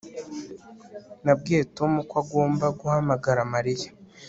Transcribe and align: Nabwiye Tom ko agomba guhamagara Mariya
Nabwiye 1.23 1.61
Tom 1.77 1.91
ko 2.09 2.13
agomba 2.21 2.65
guhamagara 2.79 3.39
Mariya 3.53 3.89